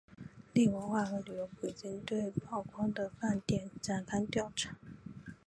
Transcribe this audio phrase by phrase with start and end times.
[0.53, 4.75] 另文化和旅游部已经对被曝光的饭店展开调查。